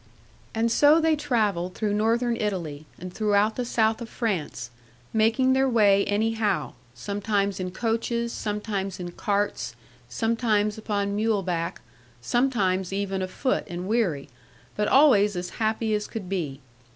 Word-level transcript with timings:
'And 0.55 0.71
so 0.71 0.99
they 0.99 1.15
travelled 1.15 1.75
through 1.75 1.93
Northern 1.93 2.35
Italy, 2.35 2.87
and 2.97 3.13
throughout 3.13 3.55
the 3.55 3.63
south 3.63 4.01
of 4.01 4.09
France, 4.09 4.71
making 5.13 5.53
their 5.53 5.69
way 5.69 6.05
anyhow; 6.05 6.73
sometimes 6.95 7.59
in 7.59 7.69
coaches, 7.69 8.33
sometimes 8.33 8.99
in 8.99 9.11
carts, 9.11 9.75
sometimes 10.09 10.75
upon 10.75 11.15
mule 11.15 11.43
back, 11.43 11.81
sometimes 12.19 12.91
even 12.91 13.21
a 13.21 13.27
foot 13.27 13.63
and 13.67 13.87
weary; 13.87 14.27
but 14.75 14.87
always 14.87 15.35
as 15.35 15.51
happy 15.61 15.93
as 15.93 16.07
could 16.07 16.27
be. 16.27 16.61